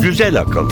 [0.00, 0.70] Güzel akıl.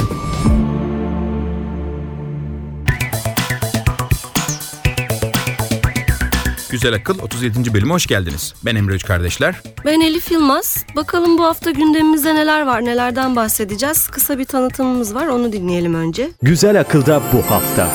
[6.70, 7.74] Güzel Akıl 37.
[7.74, 8.54] bölüme hoş geldiniz.
[8.64, 9.54] Ben Emre Üç Kardeşler.
[9.84, 10.84] Ben Elif Yılmaz.
[10.96, 14.08] Bakalım bu hafta gündemimizde neler var, nelerden bahsedeceğiz.
[14.08, 16.30] Kısa bir tanıtımımız var, onu dinleyelim önce.
[16.42, 17.88] Güzel akılda bu hafta.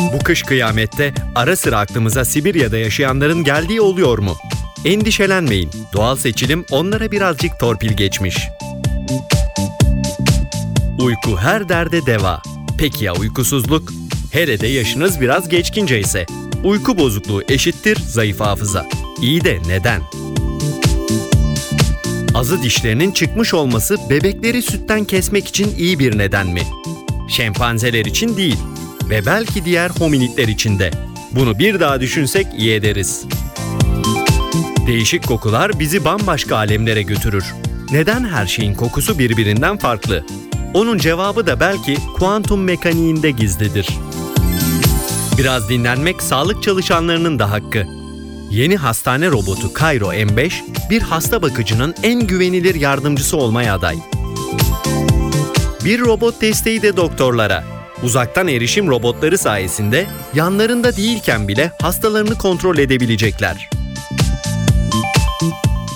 [0.00, 4.36] Bu kış kıyamette ara sıra aklımıza Sibirya'da yaşayanların geldiği oluyor mu?
[4.84, 5.70] Endişelenmeyin.
[5.92, 8.36] Doğal seçilim onlara birazcık torpil geçmiş.
[11.00, 12.42] Uyku her derde deva.
[12.78, 13.92] Peki ya uykusuzluk?
[14.32, 16.26] Hele de yaşınız biraz geçkince ise.
[16.64, 18.86] Uyku bozukluğu eşittir zayıf hafıza.
[19.22, 20.02] İyi de neden?
[22.34, 26.62] Azı dişlerinin çıkmış olması bebekleri sütten kesmek için iyi bir neden mi?
[27.28, 28.58] Şempanzeler için değil
[29.10, 30.90] ve belki diğer hominidler için de.
[31.32, 33.24] Bunu bir daha düşünsek iyi ederiz.
[34.86, 37.44] Değişik kokular bizi bambaşka alemlere götürür.
[37.90, 40.24] Neden her şeyin kokusu birbirinden farklı?
[40.74, 43.88] Onun cevabı da belki kuantum mekaniğinde gizlidir.
[45.38, 47.86] Biraz dinlenmek sağlık çalışanlarının da hakkı.
[48.50, 50.52] Yeni hastane robotu Cairo M5,
[50.90, 53.98] bir hasta bakıcının en güvenilir yardımcısı olmaya aday.
[55.84, 57.79] Bir robot desteği de doktorlara.
[58.02, 63.70] Uzaktan erişim robotları sayesinde yanlarında değilken bile hastalarını kontrol edebilecekler.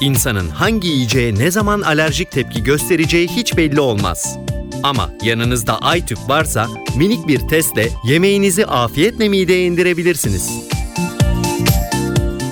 [0.00, 4.38] İnsanın hangi yiyeceğe ne zaman alerjik tepki göstereceği hiç belli olmaz.
[4.82, 6.66] Ama yanınızda iTüp varsa
[6.96, 10.50] minik bir testle yemeğinizi afiyetle mideye indirebilirsiniz.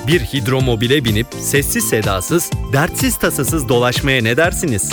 [0.06, 4.90] Bir hidromobile binip sessiz sedasız, dertsiz tasasız dolaşmaya ne dersiniz?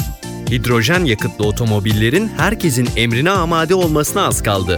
[0.51, 4.77] Hidrojen yakıtlı otomobillerin herkesin emrine amade olmasına az kaldı.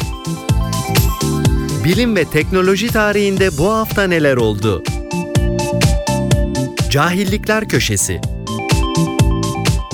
[1.83, 4.83] Bilim ve teknoloji tarihinde bu hafta neler oldu?
[6.89, 8.21] Cahillikler Köşesi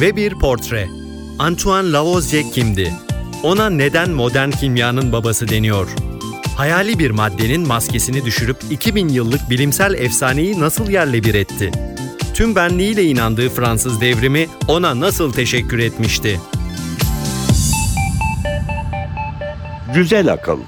[0.02, 0.88] Ve bir portre.
[1.40, 2.94] Antoine Lavoisier kimdi?
[3.44, 5.88] Ona neden modern kimyanın babası deniyor?
[6.58, 11.72] Hayali bir maddenin maskesini düşürüp 2000 yıllık bilimsel efsaneyi nasıl yerle bir etti?
[12.38, 16.40] Tüm benliğiyle inandığı Fransız devrimi ona nasıl teşekkür etmişti?
[19.96, 20.60] Güzel akıl.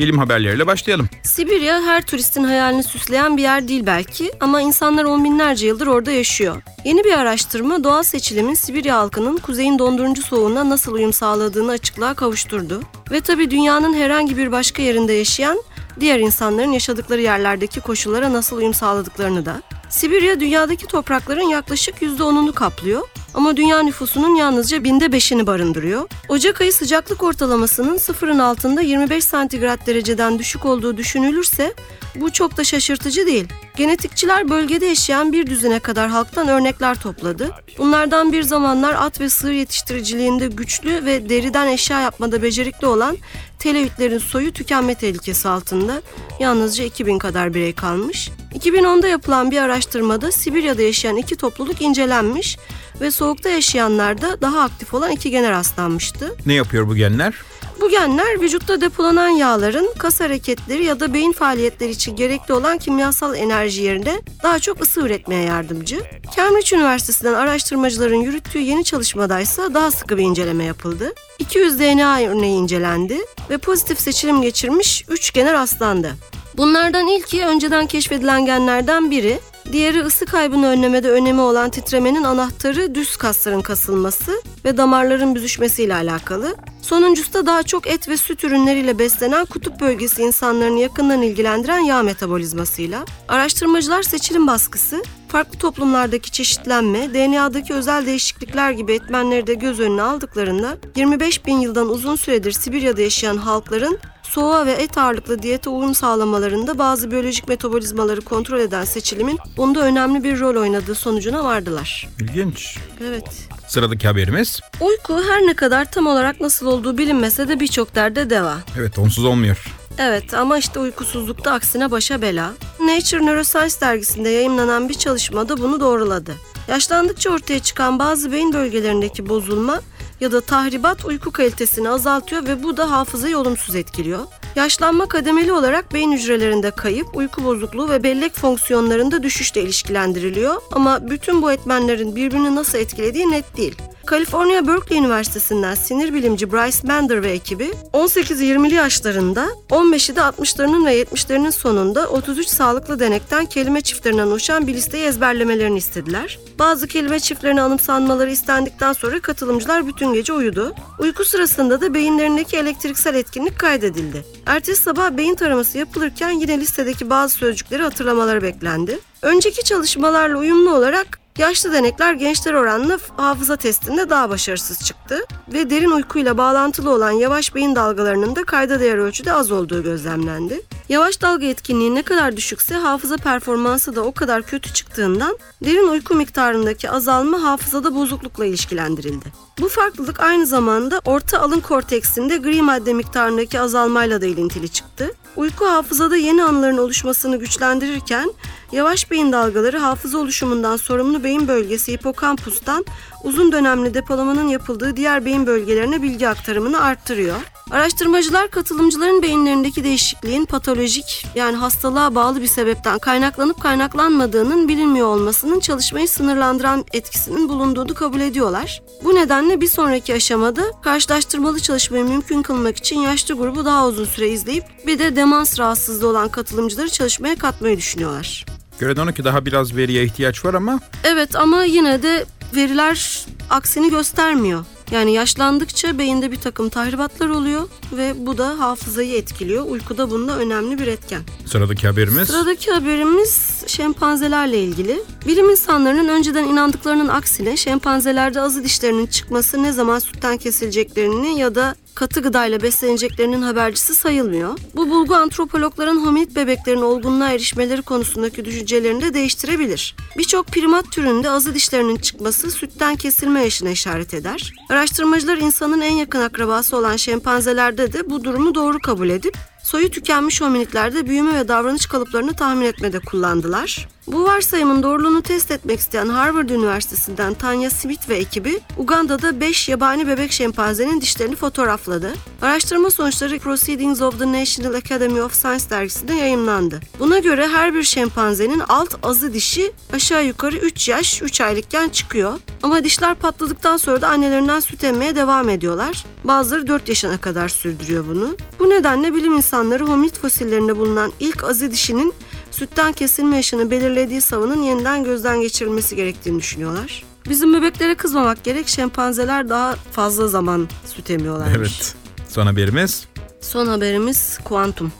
[0.00, 1.08] Bilim haberleriyle başlayalım.
[1.22, 6.10] Sibirya her turistin hayalini süsleyen bir yer değil belki ama insanlar on binlerce yıldır orada
[6.10, 6.62] yaşıyor.
[6.84, 12.82] Yeni bir araştırma doğal seçilimin Sibirya halkının kuzeyin dondurucu soğuğuna nasıl uyum sağladığını açıklığa kavuşturdu.
[13.10, 15.58] Ve tabi dünyanın herhangi bir başka yerinde yaşayan
[16.00, 19.62] diğer insanların yaşadıkları yerlerdeki koşullara nasıl uyum sağladıklarını da.
[19.88, 26.08] Sibirya dünyadaki toprakların yaklaşık %10'unu kaplıyor ama dünya nüfusunun yalnızca binde beşini barındırıyor.
[26.28, 31.74] Ocak ayı sıcaklık ortalamasının sıfırın altında 25 santigrat dereceden düşük olduğu düşünülürse
[32.14, 33.48] bu çok da şaşırtıcı değil.
[33.76, 37.50] Genetikçiler bölgede yaşayan bir düzine kadar halktan örnekler topladı.
[37.78, 43.16] Bunlardan bir zamanlar at ve sığır yetiştiriciliğinde güçlü ve deriden eşya yapmada becerikli olan
[43.58, 46.02] Teleütlerin soyu tükenme tehlikesi altında.
[46.40, 48.30] Yalnızca 2000 kadar birey kalmış.
[48.54, 52.58] 2010'da yapılan bir araştırmada Sibirya'da yaşayan iki topluluk incelenmiş
[53.00, 56.36] ve soğukta yaşayanlarda daha aktif olan iki gene rastlanmıştı.
[56.46, 57.34] Ne yapıyor bu genler?
[57.80, 63.34] Bu genler vücutta depolanan yağların kas hareketleri ya da beyin faaliyetleri için gerekli olan kimyasal
[63.34, 66.00] enerji yerine daha çok ısı üretmeye yardımcı.
[66.36, 71.14] Cambridge Üniversitesi'nden araştırmacıların yürüttüğü yeni çalışmadaysa daha sıkı bir inceleme yapıldı.
[71.38, 73.18] 200 DNA örneği incelendi
[73.50, 76.16] ve pozitif seçilim geçirmiş 3 gene rastlandı.
[76.56, 79.38] Bunlardan ilki önceden keşfedilen genlerden biri,
[79.72, 86.56] diğeri ısı kaybını önlemede önemi olan titremenin anahtarı düz kasların kasılması ve damarların büzüşmesiyle alakalı.
[86.82, 92.02] Sonuncusu da daha çok et ve süt ürünleriyle beslenen kutup bölgesi insanlarını yakından ilgilendiren yağ
[92.02, 93.04] metabolizmasıyla.
[93.28, 100.76] Araştırmacılar seçilim baskısı, farklı toplumlardaki çeşitlenme, DNA'daki özel değişiklikler gibi etmenleri de göz önüne aldıklarında
[100.96, 106.78] 25 bin yıldan uzun süredir Sibirya'da yaşayan halkların soğuğa ve et ağırlıklı diyete uyum sağlamalarında
[106.78, 112.08] bazı biyolojik metabolizmaları kontrol eden seçilimin bunda önemli bir rol oynadığı sonucuna vardılar.
[112.20, 112.78] İlginç.
[113.08, 113.48] Evet.
[113.68, 114.60] Sıradaki haberimiz.
[114.80, 118.58] Uyku her ne kadar tam olarak nasıl olduğu bilinmese de birçok derde deva.
[118.78, 119.77] Evet onsuz olmuyor.
[119.98, 122.52] Evet ama işte uykusuzlukta aksine başa bela.
[122.80, 126.34] Nature Neuroscience dergisinde yayımlanan bir çalışmada bunu doğruladı.
[126.68, 129.80] Yaşlandıkça ortaya çıkan bazı beyin bölgelerindeki bozulma
[130.20, 134.20] ya da tahribat uyku kalitesini azaltıyor ve bu da hafızayı olumsuz etkiliyor.
[134.56, 141.42] Yaşlanma kademeli olarak beyin hücrelerinde kayıp, uyku bozukluğu ve bellek fonksiyonlarında düşüşle ilişkilendiriliyor ama bütün
[141.42, 143.76] bu etmenlerin birbirini nasıl etkilediği net değil.
[144.08, 151.02] Kaliforniya Berkeley Üniversitesi'nden sinir bilimci Bryce Bender ve ekibi 18-20'li yaşlarında 15'i de 60'larının ve
[151.02, 156.38] 70'lerinin sonunda 33 sağlıklı denekten kelime çiftlerinden oluşan bir listeyi ezberlemelerini istediler.
[156.58, 160.74] Bazı kelime çiftlerini anımsanmaları istendikten sonra katılımcılar bütün gece uyudu.
[160.98, 164.24] Uyku sırasında da beyinlerindeki elektriksel etkinlik kaydedildi.
[164.46, 168.98] Ertesi sabah beyin taraması yapılırken yine listedeki bazı sözcükleri hatırlamaları beklendi.
[169.22, 175.90] Önceki çalışmalarla uyumlu olarak Yaşlı denekler gençler oranla hafıza testinde daha başarısız çıktı ve derin
[175.90, 180.62] uykuyla bağlantılı olan yavaş beyin dalgalarının da kayda değer ölçüde az olduğu gözlemlendi.
[180.88, 186.14] Yavaş dalga etkinliği ne kadar düşükse hafıza performansı da o kadar kötü çıktığından derin uyku
[186.14, 189.32] miktarındaki azalma hafızada bozuklukla ilişkilendirildi.
[189.60, 195.10] Bu farklılık aynı zamanda orta alın korteksinde gri madde miktarındaki azalmayla da ilintili çıktı.
[195.36, 198.32] Uyku hafızada yeni anıların oluşmasını güçlendirirken
[198.72, 202.84] yavaş beyin dalgaları hafıza oluşumundan sorumlu beyin bölgesi hipokampustan
[203.24, 207.36] uzun dönemli depolamanın yapıldığı diğer beyin bölgelerine bilgi aktarımını arttırıyor.
[207.70, 216.08] Araştırmacılar katılımcıların beyinlerindeki değişikliğin patolojik yani hastalığa bağlı bir sebepten kaynaklanıp kaynaklanmadığının bilinmiyor olmasının çalışmayı
[216.08, 218.82] sınırlandıran etkisinin bulunduğunu kabul ediyorlar.
[219.04, 224.28] Bu nedenle bir sonraki aşamada karşılaştırmalı çalışmayı mümkün kılmak için yaşlı grubu daha uzun süre
[224.28, 228.46] izleyip bir de demans rahatsızlığı olan katılımcıları çalışmaya katmayı düşünüyorlar.
[228.78, 233.90] Görünen o ki daha biraz veriye ihtiyaç var ama Evet ama yine de veriler aksini
[233.90, 234.64] göstermiyor.
[234.90, 239.64] Yani yaşlandıkça beyinde bir takım tahribatlar oluyor ve bu da hafızayı etkiliyor.
[239.68, 241.22] Uykuda bunda önemli bir etken.
[241.46, 242.28] sıradaki haberimiz.
[242.28, 245.02] Sıradaki haberimiz şempanzelerle ilgili.
[245.26, 251.74] Bilim insanlarının önceden inandıklarının aksine şempanzelerde azı dişlerinin çıkması ne zaman sütten kesileceklerini ya da
[251.98, 254.58] katı gıdayla besleneceklerinin habercisi sayılmıyor.
[254.76, 259.96] Bu bulgu antropologların hominid bebeklerin olgunluğa erişmeleri konusundaki düşüncelerini de değiştirebilir.
[260.18, 264.52] Birçok primat türünde azı dişlerinin çıkması sütten kesilme yaşına işaret eder.
[264.70, 270.40] Araştırmacılar insanın en yakın akrabası olan şempanzelerde de bu durumu doğru kabul edip soyu tükenmiş
[270.40, 273.88] hominitlerde büyüme ve davranış kalıplarını tahmin etmede kullandılar.
[274.12, 280.06] Bu varsayımın doğruluğunu test etmek isteyen Harvard Üniversitesi'nden Tanya Smith ve ekibi Uganda'da 5 yabani
[280.06, 282.14] bebek şempanzenin dişlerini fotoğrafladı.
[282.42, 286.80] Araştırma sonuçları Proceedings of the National Academy of Science dergisinde yayımlandı.
[286.98, 292.38] Buna göre her bir şempanzenin alt azı dişi aşağı yukarı 3 yaş 3 aylıkken çıkıyor.
[292.62, 296.04] Ama dişler patladıktan sonra da annelerinden süt emmeye devam ediyorlar.
[296.24, 298.36] Bazıları 4 yaşına kadar sürdürüyor bunu.
[298.58, 302.14] Bu nedenle bilim insanları hominid fosillerinde bulunan ilk azı dişinin
[302.58, 307.02] sütten kesilme yaşını belirlediği savının yeniden gözden geçirilmesi gerektiğini düşünüyorlar.
[307.28, 308.68] Bizim bebeklere kızmamak gerek.
[308.68, 311.56] Şempanzeler daha fazla zaman süt emiyorlarmış.
[311.58, 311.94] Evet.
[312.28, 313.06] Son haberimiz.
[313.40, 314.92] Son haberimiz kuantum.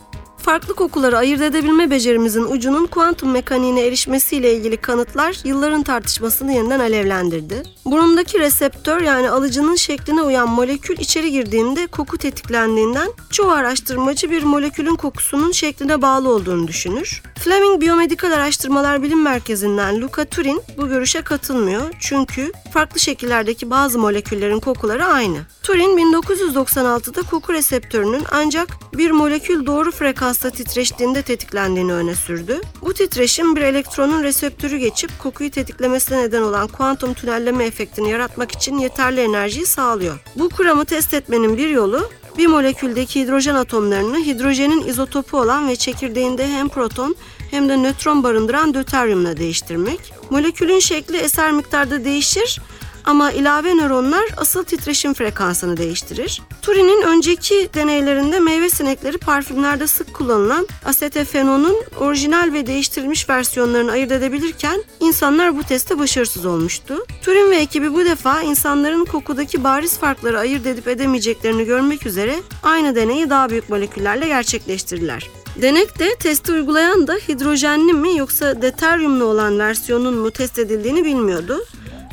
[0.49, 7.63] Farklı kokuları ayırt edebilme becerimizin ucunun kuantum mekaniğine erişmesiyle ilgili kanıtlar yılların tartışmasını yeniden alevlendirdi.
[7.85, 14.97] Burundaki reseptör yani alıcının şekline uyan molekül içeri girdiğinde koku tetiklendiğinden çoğu araştırmacı bir molekülün
[14.97, 17.23] kokusunun şekline bağlı olduğunu düşünür.
[17.39, 24.61] Fleming Biyomedikal Araştırmalar Bilim Merkezi'nden Luca Turin bu görüşe katılmıyor çünkü farklı şekillerdeki bazı moleküllerin
[24.61, 25.39] kokuları aynı.
[25.63, 29.91] Turin 1996'da koku reseptörünün ancak bir molekül doğru
[30.39, 32.61] frekansta titreştiğinde tetiklendiğini öne sürdü.
[32.83, 38.79] Bu titreşim bir elektronun reseptörü geçip kokuyu tetiklemesine neden olan kuantum tünelleme efektini yaratmak için
[38.79, 40.19] yeterli enerjiyi sağlıyor.
[40.37, 46.49] Bu kuramı test etmenin bir yolu bir moleküldeki hidrojen atomlarını hidrojenin izotopu olan ve çekirdeğinde
[46.49, 47.17] hem proton
[47.51, 50.13] hem de nötron barındıran döteryumla değiştirmek.
[50.31, 52.61] Molekülün şekli eser miktarda değişir
[53.09, 56.43] ama ilave nöronlar asıl titreşim frekansını değiştirir.
[56.63, 64.85] Turing'in önceki deneylerinde meyve sinekleri parfümlerde sık kullanılan asetefenonun orijinal ve değiştirilmiş versiyonlarını ayırt edebilirken
[65.01, 67.07] insanlar bu testte başarısız olmuştu.
[67.23, 72.95] Turing ve ekibi bu defa insanların kokudaki bariz farkları ayırt edip edemeyeceklerini görmek üzere aynı
[72.95, 75.31] deneyi daha büyük moleküllerle gerçekleştirdiler.
[75.63, 81.65] Denekte testi uygulayan da hidrojenli mi yoksa deuteryumlu olan versiyonun mu test edildiğini bilmiyordu.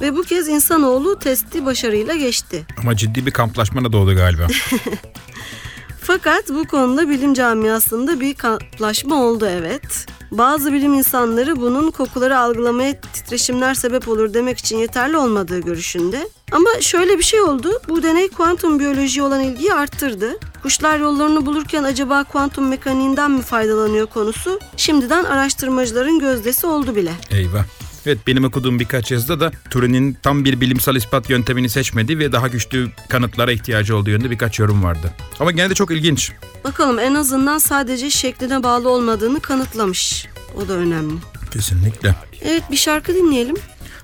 [0.01, 2.65] Ve bu kez insanoğlu testi başarıyla geçti.
[2.81, 4.47] Ama ciddi bir kamplaşma da doğdu galiba.
[6.01, 10.05] Fakat bu konuda bilim camiasında bir kamplaşma oldu evet.
[10.31, 16.29] Bazı bilim insanları bunun kokuları algılamaya titreşimler sebep olur demek için yeterli olmadığı görüşünde.
[16.51, 17.81] Ama şöyle bir şey oldu.
[17.89, 20.39] Bu deney kuantum biyolojiye olan ilgiyi arttırdı.
[20.63, 27.11] Kuşlar yollarını bulurken acaba kuantum mekaniğinden mi faydalanıyor konusu şimdiden araştırmacıların gözdesi oldu bile.
[27.31, 27.63] Eyvah.
[28.05, 32.47] Evet benim okuduğum birkaç yazıda da Turing'in tam bir bilimsel ispat yöntemini seçmedi ve daha
[32.47, 35.11] güçlü kanıtlara ihtiyacı olduğu yönde birkaç yorum vardı.
[35.39, 36.31] Ama gene de çok ilginç.
[36.63, 40.27] Bakalım en azından sadece şekline bağlı olmadığını kanıtlamış.
[40.55, 41.15] O da önemli.
[41.51, 42.15] Kesinlikle.
[42.41, 43.55] Evet bir şarkı dinleyelim.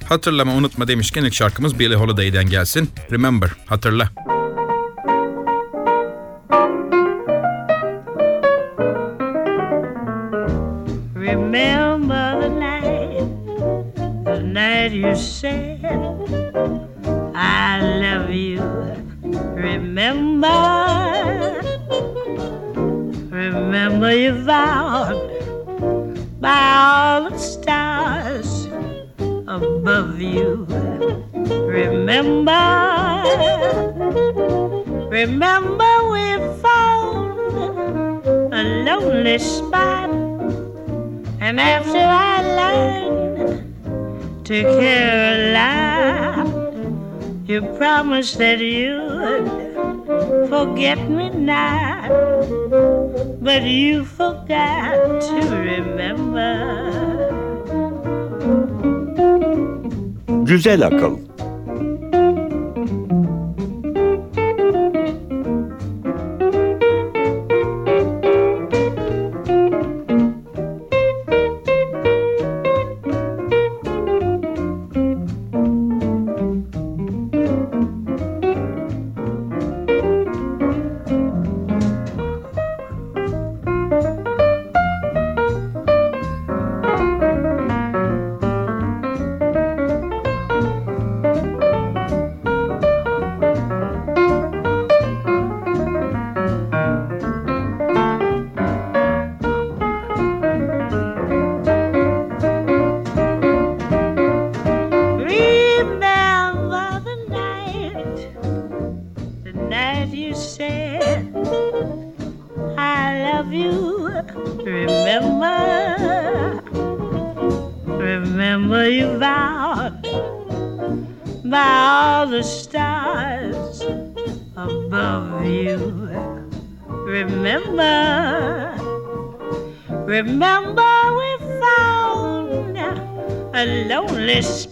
[0.10, 2.90] Hatırlama unutma demişken ilk şarkımız Billie Holiday'den gelsin.
[3.12, 4.10] Remember, hatırla.
[4.18, 4.41] Remember
[15.02, 15.84] you said,
[17.34, 18.62] I love you.
[19.58, 20.48] Remember,
[23.30, 25.18] remember you vowed
[26.40, 28.68] by all the stars
[29.48, 30.68] above you.
[31.80, 32.68] Remember,
[35.10, 36.26] remember we
[36.62, 37.40] found
[38.54, 40.12] a lonely spot.
[41.40, 43.01] And after I learned
[44.52, 46.48] to lot,
[47.48, 49.48] you promised that you'd
[50.50, 52.10] forget me not.
[53.42, 56.52] But you forgot to remember.
[60.46, 61.31] Güzel akıl.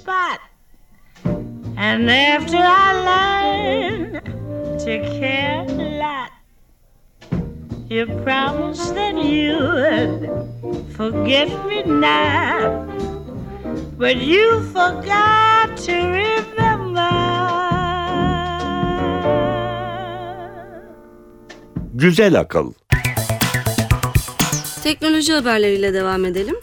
[0.10, 0.39] Spot.
[1.78, 4.22] And after I learned
[4.86, 6.32] to care a lot,
[7.89, 10.30] you promised that you'd
[10.98, 12.88] forget me not.
[13.98, 17.10] But you forgot to remember.
[21.94, 22.74] Güzel akıl.
[24.84, 26.56] Teknoloji haberleriyle devam edelim.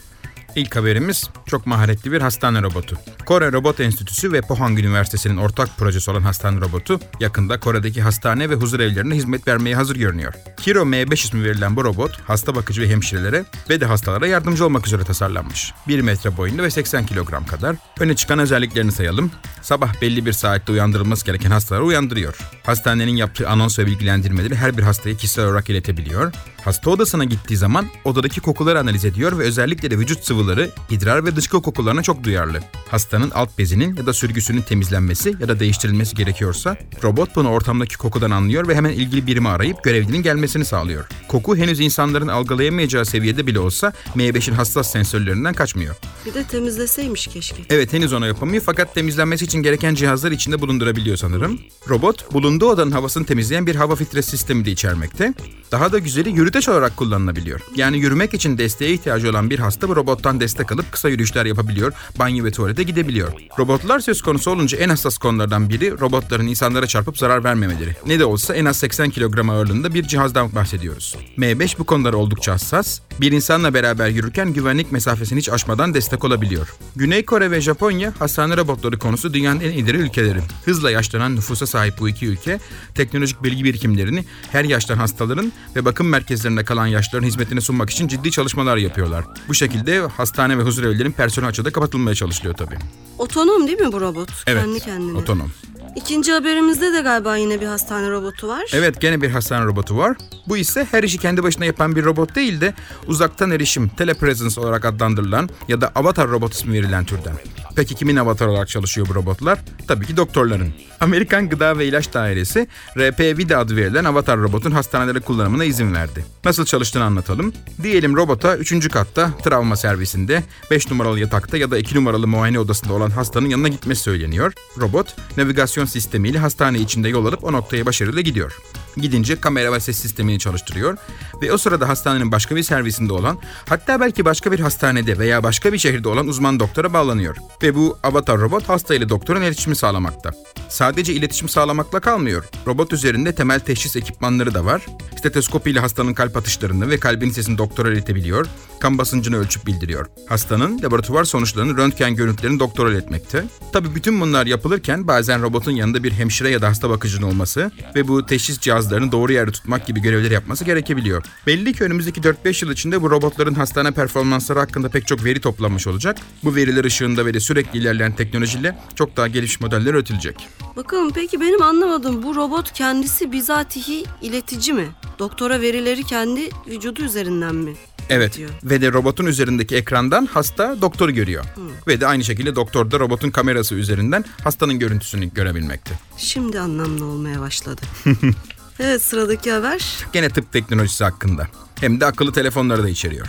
[0.55, 2.97] İlk haberimiz çok maharetli bir hastane robotu.
[3.25, 8.55] Kore Robot Enstitüsü ve Pohang Üniversitesi'nin ortak projesi olan hastane robotu yakında Kore'deki hastane ve
[8.55, 10.33] huzur evlerine hizmet vermeye hazır görünüyor.
[10.57, 14.87] Kiro M5 ismi verilen bu robot hasta bakıcı ve hemşirelere ve de hastalara yardımcı olmak
[14.87, 15.73] üzere tasarlanmış.
[15.87, 17.75] 1 metre boyunda ve 80 kilogram kadar.
[17.99, 19.31] Öne çıkan özelliklerini sayalım.
[19.61, 22.37] Sabah belli bir saatte uyandırılması gereken hastaları uyandırıyor.
[22.63, 26.33] Hastanenin yaptığı anons ve bilgilendirmeleri her bir hastaya kişisel olarak iletebiliyor.
[26.65, 31.35] Hasta odasına gittiği zaman odadaki kokuları analiz ediyor ve özellikle de vücut sıvıları, idrar ve
[31.37, 32.59] dışkı kokularına çok duyarlı.
[32.91, 38.31] Hastanın alt bezinin ya da sürgüsünün temizlenmesi ya da değiştirilmesi gerekiyorsa robot bunu ortamdaki kokudan
[38.31, 41.07] anlıyor ve hemen ilgili birimi arayıp görevlinin gelmesini sağlıyor.
[41.27, 45.95] Koku henüz insanların algılayamayacağı seviyede bile olsa M5'in hassas sensörlerinden kaçmıyor.
[46.25, 47.63] Bir de temizleseymiş keşke.
[47.69, 51.59] Evet henüz ona yapamıyor fakat temizlenmesi için gereken cihazlar içinde bulundurabiliyor sanırım.
[51.89, 55.33] Robot bulunduğu odanın havasını temizleyen bir hava filtresi sistemi de içermekte.
[55.71, 57.61] Daha da güzeli yürüteç olarak kullanılabiliyor.
[57.75, 61.93] Yani yürümek için desteğe ihtiyacı olan bir hasta bu robottan destek alıp kısa yürüyüşler yapabiliyor,
[62.19, 63.31] banyo ve tuvalete gidebiliyor.
[63.59, 67.95] Robotlar söz konusu olunca en hassas konulardan biri robotların insanlara çarpıp zarar vermemeleri.
[68.05, 71.15] Ne de olsa en az 80 kilogram ağırlığında bir cihazdan bahsediyoruz.
[71.37, 72.99] M5 bu konulara oldukça hassas.
[73.21, 76.73] Bir insanla beraber yürürken güvenlik mesafesini hiç aşmadan destek olabiliyor.
[76.95, 80.39] Güney Kore ve Japonya hastane robotları konusu dünyanın en ileri ülkeleri.
[80.65, 82.59] Hızla yaşlanan nüfusa sahip bu iki ülke
[82.95, 88.31] teknolojik bilgi birikimlerini her yaştan hastaların ve bakım merkezlerinde kalan yaşlıların hizmetine sunmak için ciddi
[88.31, 89.25] çalışmalar yapıyorlar.
[89.47, 92.77] Bu şekilde hastane ve huzur evlerinin personel açıda kapatılmaya çalışılıyor tabii.
[93.17, 94.29] Otonom değil mi bu robot?
[94.47, 95.17] Evet, Kendi kendine.
[95.17, 95.51] otonom.
[95.95, 98.63] İkinci haberimizde de galiba yine bir hastane robotu var.
[98.73, 100.17] Evet gene bir hastane robotu var.
[100.47, 102.73] Bu ise her işi kendi başına yapan bir robot değil de
[103.07, 107.33] uzaktan erişim, telepresence olarak adlandırılan ya da avatar robot ismi verilen türden.
[107.75, 109.59] Peki kimin avatar olarak çalışıyor bu robotlar?
[109.87, 110.73] Tabii ki doktorların.
[110.99, 116.25] Amerikan Gıda ve İlaç Dairesi RP-Vida adı verilen avatar robotun hastanelere kullanımına izin verdi.
[116.45, 117.53] Nasıl çalıştığını anlatalım.
[117.83, 118.89] Diyelim robota 3.
[118.89, 123.67] katta travma servisinde 5 numaralı yatakta ya da 2 numaralı muayene odasında olan hastanın yanına
[123.67, 124.53] gitmesi söyleniyor.
[124.79, 128.57] Robot navigasyon sistemiyle hastane içinde yol alıp o noktaya başarıyla gidiyor.
[128.97, 130.97] Gidince kamera ve ses sistemini çalıştırıyor
[131.41, 133.39] ve o sırada hastanenin başka bir servisinde olan
[133.69, 137.35] hatta belki başka bir hastanede veya başka bir şehirde olan uzman doktora bağlanıyor.
[137.63, 140.31] Ve bu avatar robot hasta ile doktorun iletişimi sağlamakta.
[140.69, 142.43] Sadece iletişim sağlamakla kalmıyor.
[142.67, 144.85] Robot üzerinde temel teşhis ekipmanları da var.
[145.17, 148.47] Stetoskop ile hastanın kalp atışlarını ve kalbin sesini doktora iletebiliyor.
[148.79, 150.05] Kan basıncını ölçüp bildiriyor.
[150.29, 153.43] Hastanın laboratuvar sonuçlarını röntgen görüntülerini doktora iletmekte.
[153.73, 158.07] Tabii bütün bunlar yapılırken bazen robotun yanında bir hemşire ya da hasta bakıcının olması ve
[158.07, 161.23] bu teşhis cihazlarını doğru yerde tutmak gibi görevleri yapması gerekebiliyor.
[161.47, 165.87] Belli ki önümüzdeki 4-5 yıl içinde bu robotların hastane performansları hakkında pek çok veri toplanmış
[165.87, 166.17] olacak.
[166.43, 170.47] Bu veriler ışığında ve de sürekli ilerleyen teknolojiyle çok daha gelişmiş modeller üretilecek.
[170.75, 174.87] Bakın peki benim anlamadığım bu robot kendisi bizatihi iletici mi?
[175.19, 177.73] Doktora verileri kendi vücudu üzerinden mi?
[178.09, 178.49] Evet Diyor.
[178.63, 181.45] ve de robotun üzerindeki ekrandan hasta doktoru görüyor.
[181.87, 185.99] Ve de aynı şekilde doktor da robotun kamerası üzerinden hastanın görüntüsünü görebilmekte.
[186.17, 187.81] Şimdi anlamlı olmaya başladı.
[188.79, 190.05] evet sıradaki haber.
[190.13, 191.47] Gene tıp teknolojisi hakkında.
[191.79, 193.27] Hem de akıllı telefonları da içeriyor.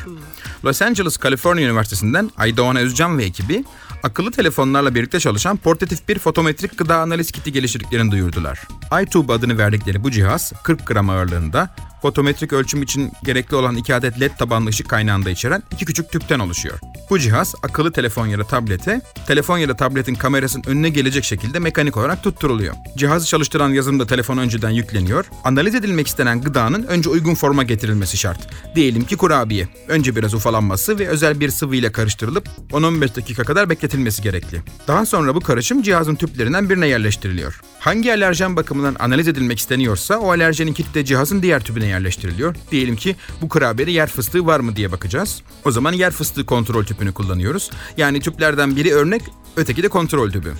[0.64, 3.64] Los Angeles, Kaliforniya Üniversitesi'nden Aydoğan Özcan ve ekibi
[4.02, 8.60] akıllı telefonlarla birlikte çalışan portatif bir fotometrik gıda analiz kiti geliştirdiklerini duyurdular.
[9.02, 14.20] iTube adını verdikleri bu cihaz 40 gram ağırlığında fotometrik ölçüm için gerekli olan iki adet
[14.20, 16.78] led tabanlı ışık kaynağında içeren iki küçük tüpten oluşuyor.
[17.10, 21.58] Bu cihaz akıllı telefon ya da tablete, telefon ya da tabletin kamerasının önüne gelecek şekilde
[21.58, 22.74] mekanik olarak tutturuluyor.
[22.96, 25.24] Cihazı çalıştıran yazılım da telefona önceden yükleniyor.
[25.44, 28.37] Analiz edilmek istenen gıdanın önce uygun forma getirilmesi şart.
[28.74, 29.68] Diyelim ki kurabiye.
[29.88, 34.62] Önce biraz ufalanması ve özel bir sıvı ile karıştırılıp 10-15 dakika kadar bekletilmesi gerekli.
[34.88, 37.60] Daha sonra bu karışım cihazın tüplerinden birine yerleştiriliyor.
[37.78, 42.54] Hangi alerjen bakımından analiz edilmek isteniyorsa o alerjenin kiti de cihazın diğer tübüne yerleştiriliyor.
[42.70, 45.42] Diyelim ki bu kurabiyede yer fıstığı var mı diye bakacağız.
[45.64, 47.70] O zaman yer fıstığı kontrol tüpünü kullanıyoruz.
[47.96, 49.22] Yani tüplerden biri örnek,
[49.56, 50.52] öteki de kontrol tübü.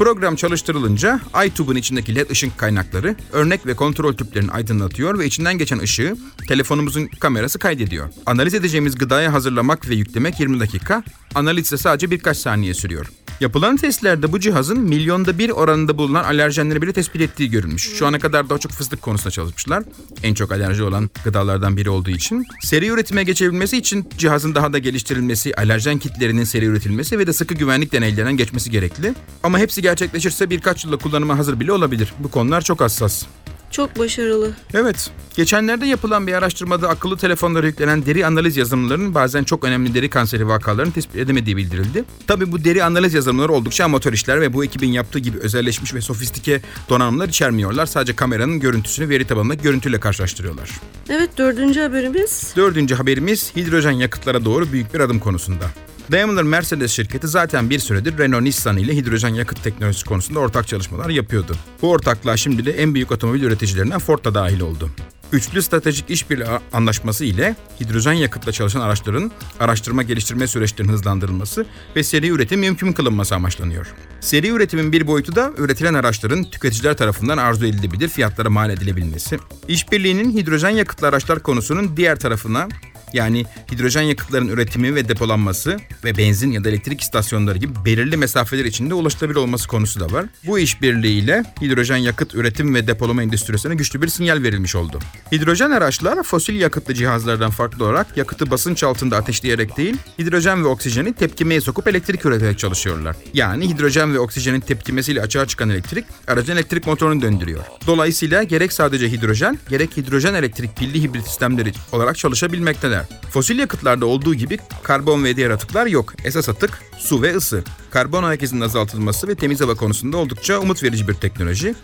[0.00, 5.78] Program çalıştırılınca iTube'un içindeki led ışık kaynakları örnek ve kontrol tüplerini aydınlatıyor ve içinden geçen
[5.78, 6.16] ışığı
[6.48, 8.08] telefonumuzun kamerası kaydediyor.
[8.26, 11.02] Analiz edeceğimiz gıdaya hazırlamak ve yüklemek 20 dakika,
[11.34, 13.06] analiz ise sadece birkaç saniye sürüyor.
[13.40, 17.92] Yapılan testlerde bu cihazın milyonda bir oranında bulunan alerjenleri bile tespit ettiği görülmüş.
[17.94, 19.84] Şu ana kadar daha çok fıstık konusunda çalışmışlar.
[20.22, 22.46] En çok alerji olan gıdalardan biri olduğu için.
[22.62, 27.54] Seri üretime geçebilmesi için cihazın daha da geliştirilmesi, alerjen kitlerinin seri üretilmesi ve de sıkı
[27.54, 29.14] güvenlik deneylerinden geçmesi gerekli.
[29.42, 32.12] Ama hepsi gerçekleşirse birkaç yılda kullanıma hazır bile olabilir.
[32.18, 33.22] Bu konular çok hassas.
[33.70, 34.52] Çok başarılı.
[34.74, 35.10] Evet.
[35.34, 40.48] Geçenlerde yapılan bir araştırmada akıllı telefonlara yüklenen deri analiz yazılımlarının bazen çok önemli deri kanseri
[40.48, 42.04] vakalarını tespit edemediği bildirildi.
[42.26, 46.00] Tabi bu deri analiz yazılımları oldukça amatör işler ve bu ekibin yaptığı gibi özelleşmiş ve
[46.00, 47.86] sofistike donanımlar içermiyorlar.
[47.86, 50.70] Sadece kameranın görüntüsünü veri tabanındaki görüntüyle karşılaştırıyorlar.
[51.08, 52.52] Evet dördüncü haberimiz.
[52.56, 55.64] Dördüncü haberimiz hidrojen yakıtlara doğru büyük bir adım konusunda.
[56.10, 61.08] Daimler Mercedes şirketi zaten bir süredir Renault Nissan ile hidrojen yakıt teknolojisi konusunda ortak çalışmalar
[61.08, 61.56] yapıyordu.
[61.82, 64.90] Bu ortaklığa şimdi de en büyük otomobil üreticilerinden Ford da dahil oldu.
[65.32, 72.28] Üçlü stratejik işbirliği anlaşması ile hidrojen yakıtla çalışan araçların araştırma geliştirme süreçlerinin hızlandırılması ve seri
[72.28, 73.86] üretim mümkün kılınması amaçlanıyor.
[74.20, 79.38] Seri üretimin bir boyutu da üretilen araçların tüketiciler tarafından arzu edilebilir fiyatlara mal edilebilmesi.
[79.68, 82.68] İşbirliğinin hidrojen yakıtlı araçlar konusunun diğer tarafına
[83.12, 88.64] yani hidrojen yakıtların üretimi ve depolanması ve benzin ya da elektrik istasyonları gibi belirli mesafeler
[88.64, 90.26] içinde ulaşılabilir olması konusu da var.
[90.46, 94.98] Bu işbirliğiyle hidrojen yakıt üretim ve depolama endüstrisine güçlü bir sinyal verilmiş oldu.
[95.32, 101.12] Hidrojen araçlar fosil yakıtlı cihazlardan farklı olarak yakıtı basınç altında ateşleyerek değil, hidrojen ve oksijeni
[101.12, 103.16] tepkimeye sokup elektrik üreterek çalışıyorlar.
[103.34, 107.64] Yani hidrojen ve oksijenin tepkimesiyle açığa çıkan elektrik aracın elektrik motorunu döndürüyor.
[107.86, 112.99] Dolayısıyla gerek sadece hidrojen, gerek hidrojen elektrik pilli hibrit sistemleri olarak çalışabilmekteler.
[113.30, 116.14] Fosil yakıtlarda olduğu gibi karbon ve diğer atıklar yok.
[116.24, 117.64] Esas atık su ve ısı.
[117.90, 121.74] Karbon ayak azaltılması ve temiz hava konusunda oldukça umut verici bir teknoloji.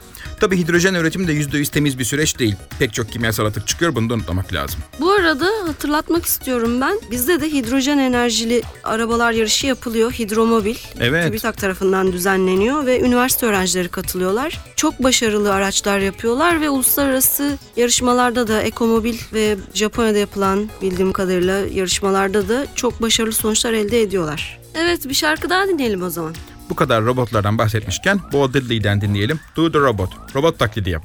[0.40, 2.54] Tabi hidrojen üretimi de %100 temiz bir süreç değil.
[2.78, 4.80] Pek çok kimyasal atık çıkıyor bunu da unutmamak lazım.
[5.00, 7.00] Bu arada hatırlatmak istiyorum ben.
[7.10, 10.12] Bizde de hidrojen enerjili arabalar yarışı yapılıyor.
[10.12, 10.76] Hidromobil.
[11.00, 11.26] Evet.
[11.26, 14.60] TÜBİTAK tarafından düzenleniyor ve üniversite öğrencileri katılıyorlar.
[14.76, 22.48] Çok başarılı araçlar yapıyorlar ve uluslararası yarışmalarda da Ekomobil ve Japonya'da yapılan bildiğim kadarıyla yarışmalarda
[22.48, 24.58] da çok başarılı sonuçlar elde ediyorlar.
[24.74, 26.34] Evet bir şarkı daha dinleyelim o zaman.
[26.70, 29.40] Bu kadar robotlardan bahsetmişken Bo Diddley'den dinleyelim.
[29.56, 30.10] Do the Robot.
[30.34, 31.02] Robot taklidi yap.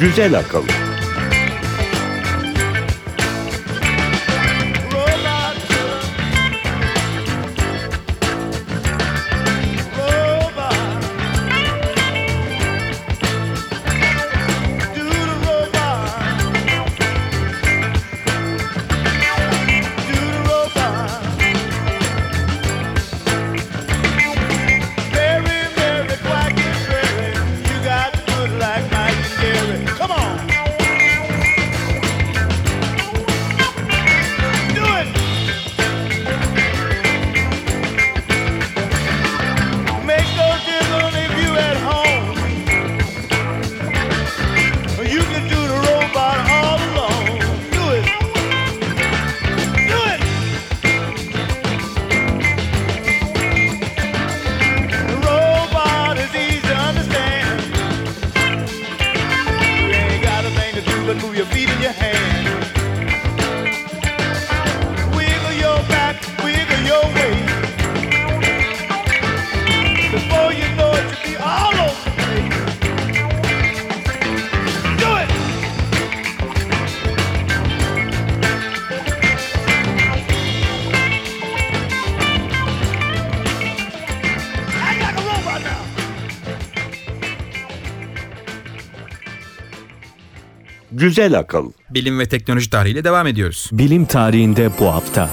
[0.00, 0.62] Güzel akıl.
[91.08, 91.72] Güzel akıl.
[91.90, 93.68] Bilim ve teknoloji tarihiyle devam ediyoruz.
[93.72, 95.30] Bilim tarihinde bu hafta.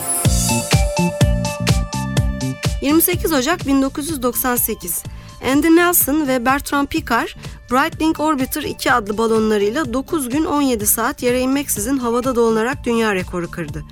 [2.82, 5.04] 28 Ocak 1998.
[5.52, 7.28] Andy Nelson ve Bertrand Piccard,
[7.72, 13.52] Breitling Orbiter 2 adlı balonlarıyla 9 gün 17 saat yere inmeksizin havada dolanarak dünya rekoru
[13.52, 13.84] kırdı.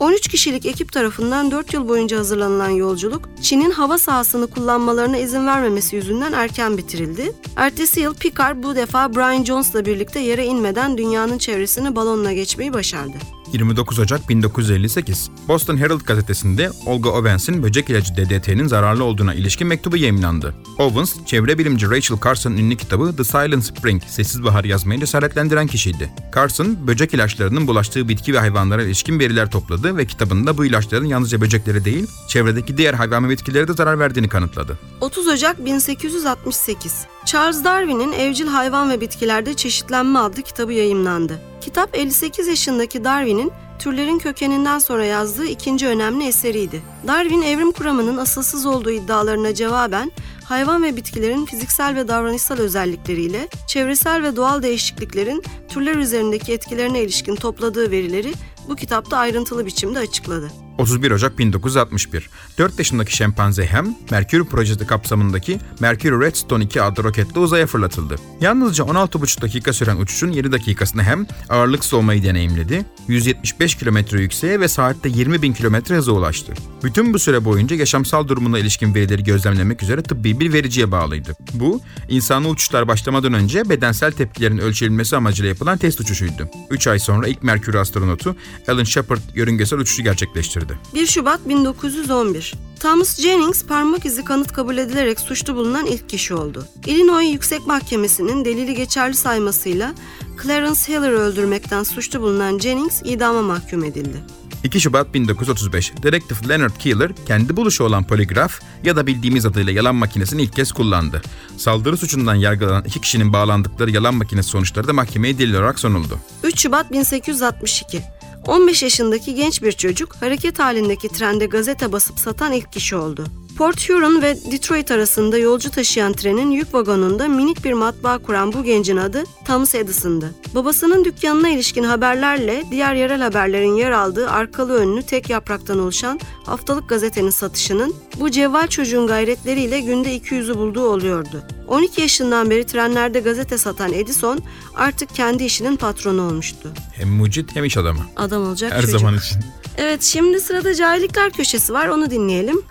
[0.00, 5.96] 13 kişilik ekip tarafından 4 yıl boyunca hazırlanılan yolculuk, Çin'in hava sahasını kullanmalarına izin vermemesi
[5.96, 7.32] yüzünden erken bitirildi.
[7.56, 13.16] Ertesi yıl Picard bu defa Brian Jones'la birlikte yere inmeden dünyanın çevresini balonla geçmeyi başardı.
[13.56, 15.30] 29 Ocak 1958.
[15.48, 20.54] Boston Herald gazetesinde Olga Owens'in böcek ilacı DDT'nin zararlı olduğuna ilişkin mektubu yayınlandı.
[20.78, 26.10] Owens, çevre bilimci Rachel Carson'ın ünlü kitabı The Silent Spring, Sessiz Bahar yazmayı cesaretlendiren kişiydi.
[26.34, 31.40] Carson, böcek ilaçlarının bulaştığı bitki ve hayvanlara ilişkin veriler topladı ve kitabında bu ilaçların yalnızca
[31.40, 34.78] böceklere değil, çevredeki diğer hayvan ve bitkilere de zarar verdiğini kanıtladı.
[35.00, 37.06] 30 Ocak 1868.
[37.26, 41.40] Charles Darwin'in Evcil Hayvan ve Bitkilerde Çeşitlenme adlı kitabı yayımlandı.
[41.66, 46.82] Kitap 58 yaşındaki Darwin'in türlerin kökeninden sonra yazdığı ikinci önemli eseriydi.
[47.06, 50.12] Darwin evrim kuramının asılsız olduğu iddialarına cevaben
[50.44, 57.36] hayvan ve bitkilerin fiziksel ve davranışsal özellikleriyle çevresel ve doğal değişikliklerin türler üzerindeki etkilerine ilişkin
[57.36, 58.32] topladığı verileri
[58.68, 60.65] bu kitapta ayrıntılı biçimde açıkladı.
[60.78, 62.30] 31 Ocak 1961.
[62.58, 68.16] 4 yaşındaki şempanze Hem, Mercury projesi kapsamındaki Mercury Redstone 2 adlı roketle uzaya fırlatıldı.
[68.40, 74.68] Yalnızca 16,5 dakika süren uçuşun 7 dakikasında Hem ağırlıksız olmayı deneyimledi, 175 kilometre yükseğe ve
[74.68, 76.52] saatte 20 bin kilometre hıza ulaştı.
[76.84, 81.36] Bütün bu süre boyunca yaşamsal durumuna ilişkin verileri gözlemlemek üzere tıbbi bir vericiye bağlıydı.
[81.54, 86.48] Bu, insanlı uçuşlar başlamadan önce bedensel tepkilerin ölçülmesi amacıyla yapılan test uçuşuydu.
[86.70, 88.36] 3 ay sonra ilk Mercury astronotu
[88.68, 90.65] Alan Shepard yörüngesel uçuşu gerçekleştirdi.
[90.94, 92.54] 1 Şubat 1911.
[92.80, 96.66] Thomas Jennings parmak izi kanıt kabul edilerek suçlu bulunan ilk kişi oldu.
[96.86, 99.94] Illinois Yüksek Mahkemesi'nin delili geçerli saymasıyla
[100.42, 104.22] Clarence Hiller'ı öldürmekten suçlu bulunan Jennings idama mahkum edildi.
[104.64, 109.94] 2 Şubat 1935, dedektif Leonard Keeler kendi buluşu olan poligraf ya da bildiğimiz adıyla yalan
[109.94, 111.22] makinesini ilk kez kullandı.
[111.56, 116.18] Saldırı suçundan yargılanan iki kişinin bağlandıkları yalan makinesi sonuçları da mahkemeye delil olarak sunuldu.
[116.42, 118.15] 3 Şubat 1862.
[118.48, 123.24] 15 yaşındaki genç bir çocuk hareket halindeki trende gazete basıp satan ilk kişi oldu.
[123.58, 128.64] Port Huron ve Detroit arasında yolcu taşıyan trenin yük vagonunda minik bir matbaa kuran bu
[128.64, 130.34] gencin adı Thomas Edison'dı.
[130.54, 136.88] Babasının dükkanına ilişkin haberlerle diğer yerel haberlerin yer aldığı arkalı önlü tek yapraktan oluşan haftalık
[136.88, 141.42] gazetenin satışının bu cevval çocuğun gayretleriyle günde 200'ü bulduğu oluyordu.
[141.68, 144.38] 12 yaşından beri trenlerde gazete satan Edison
[144.74, 146.72] artık kendi işinin patronu olmuştu.
[146.92, 148.00] Hem mucit hem iş adamı.
[148.16, 149.00] Adam olacak Her çocuk.
[149.00, 149.38] zaman için.
[149.78, 152.62] Evet şimdi sırada cahillikler köşesi var onu dinleyelim.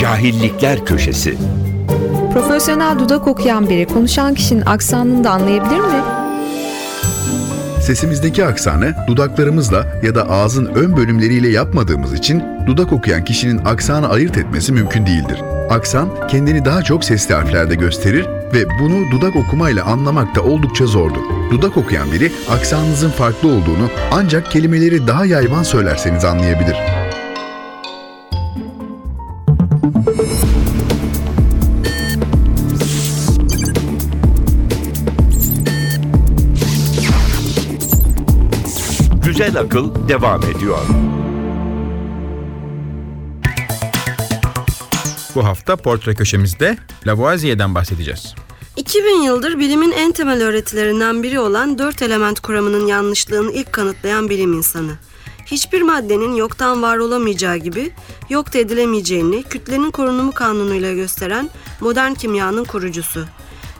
[0.00, 1.34] Cahillikler köşesi.
[2.32, 6.02] Profesyonel dudak okuyan biri konuşan kişinin aksanını da anlayabilir mi?
[7.82, 14.38] Sesimizdeki aksanı dudaklarımızla ya da ağzın ön bölümleriyle yapmadığımız için dudak okuyan kişinin aksanı ayırt
[14.38, 15.42] etmesi mümkün değildir.
[15.70, 21.22] Aksan kendini daha çok sesli harflerde gösterir ve bunu dudak okumayla anlamak da oldukça zordur.
[21.50, 26.76] Dudak okuyan biri aksanınızın farklı olduğunu ancak kelimeleri daha yayvan söylerseniz anlayabilir.
[39.50, 40.78] Güzel akıl devam ediyor.
[45.34, 48.34] Bu hafta portre köşemizde Lavoisier'den bahsedeceğiz.
[48.76, 54.52] 2000 yıldır bilimin en temel öğretilerinden biri olan dört element kuramının yanlışlığını ilk kanıtlayan bilim
[54.52, 54.92] insanı.
[55.46, 57.92] Hiçbir maddenin yoktan var olamayacağı gibi
[58.28, 63.26] yok da edilemeyeceğini kütlenin korunumu kanunuyla gösteren modern kimyanın kurucusu.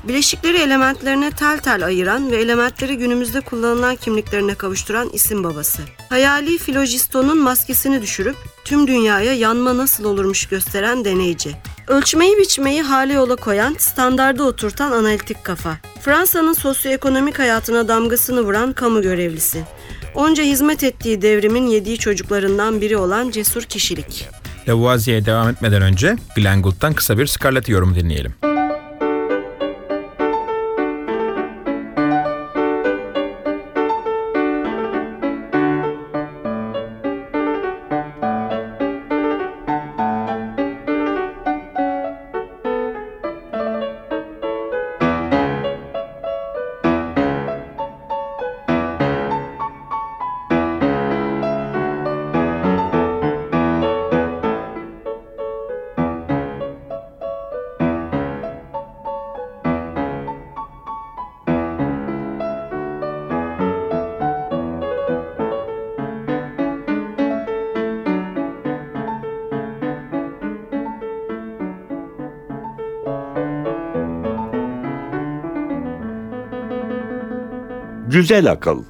[0.04, 5.82] Bileşikleri elementlerine tel tel ayıran ve elementleri günümüzde kullanılan kimliklerine kavuşturan isim babası.
[6.08, 11.56] Hayali filojistonun maskesini düşürüp tüm dünyaya yanma nasıl olurmuş gösteren deneyci.
[11.88, 15.76] Ölçmeyi biçmeyi hale yola koyan, standarda oturtan analitik kafa.
[16.02, 19.62] Fransa'nın sosyoekonomik hayatına damgasını vuran kamu görevlisi.
[20.14, 24.28] Onca hizmet ettiği devrimin yediği çocuklarından biri olan cesur kişilik.
[24.68, 28.34] Lavoisier'e devam etmeden önce Glenn Gould'dan kısa bir Scarlett yorumu dinleyelim.
[78.10, 78.84] Güzel akıl.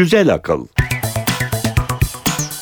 [0.00, 0.66] Güzel akıl.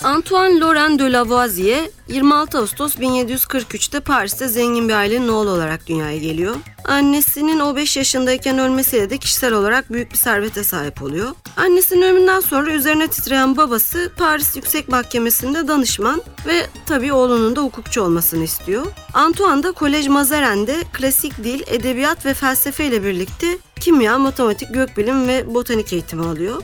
[0.04, 6.56] Antoine Laurent de Lavoisier 26 Ağustos 1743'te Paris'te zengin bir ailenin oğlu olarak dünyaya geliyor.
[6.84, 11.28] Annesinin o 5 yaşındayken ölmesiyle de kişisel olarak büyük bir servete sahip oluyor.
[11.56, 18.02] Annesinin ölümünden sonra üzerine titreyen babası Paris Yüksek Mahkemesi'nde danışman ve tabii oğlunun da hukukçu
[18.02, 18.86] olmasını istiyor.
[19.14, 25.54] Antoine da Kolej Mazaren'de klasik dil, edebiyat ve felsefe ile birlikte kimya, matematik, gökbilim ve
[25.54, 26.62] botanik eğitimi alıyor.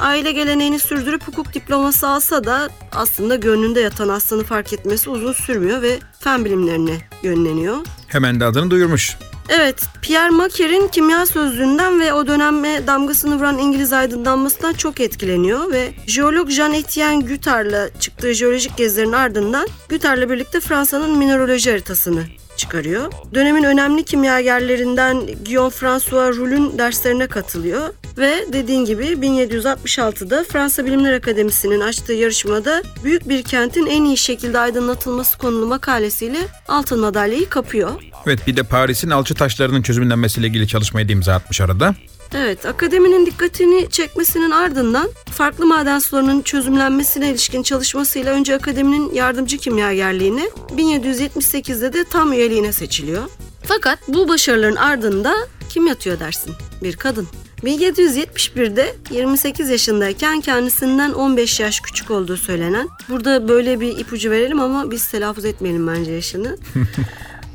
[0.00, 5.82] Aile geleneğini sürdürüp hukuk diploması alsa da aslında gönlünde yatan aslanı fark etmesi uzun sürmüyor
[5.82, 7.76] ve fen bilimlerine yönleniyor.
[8.08, 9.16] Hemen de adını duyurmuş.
[9.48, 15.92] Evet, Pierre Macquer'in kimya sözlüğünden ve o döneme damgasını vuran İngiliz aydınlanmasından çok etkileniyor ve
[16.06, 22.24] jeolog Jean-Étienne Guitard'la çıktığı jeolojik gezilerin ardından Guitard'la birlikte Fransa'nın mineraloji haritasını
[22.56, 23.12] çıkarıyor.
[23.34, 31.80] Dönemin önemli kimyagerlerinden Guillaume François Roule'ün derslerine katılıyor ve dediğin gibi 1766'da Fransa Bilimler Akademisi'nin
[31.80, 37.90] açtığı yarışmada büyük bir kentin en iyi şekilde aydınlatılması konulu makalesiyle altın madalyayı kapıyor.
[38.26, 41.94] Evet bir de Paris'in alçı taşlarının çözümlenmesiyle ilgili çalışmayı da imza atmış arada.
[42.34, 50.50] Evet, akademinin dikkatini çekmesinin ardından farklı maden sularının çözümlenmesine ilişkin çalışmasıyla önce akademinin yardımcı kimyagerliğine,
[50.76, 53.22] 1778'de de tam üyeliğine seçiliyor.
[53.62, 55.34] Fakat bu başarıların ardında
[55.68, 56.54] kim yatıyor dersin?
[56.82, 57.28] Bir kadın.
[57.62, 64.90] 1771'de 28 yaşındayken kendisinden 15 yaş küçük olduğu söylenen, burada böyle bir ipucu verelim ama
[64.90, 66.56] biz telaffuz etmeyelim bence yaşını.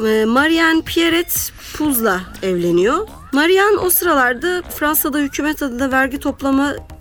[0.06, 3.08] Ee, Marianne Pierret Puz'la evleniyor.
[3.32, 6.20] Marianne o sıralarda Fransa'da hükümet adına vergi